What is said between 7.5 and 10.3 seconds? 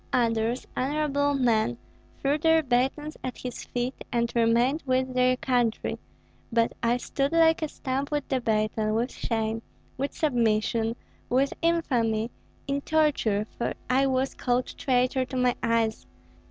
a stump with the baton, with shame, with